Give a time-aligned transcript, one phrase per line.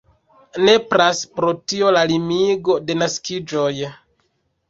[0.67, 3.69] Nepras pro tio la limigo de naskiĝoj.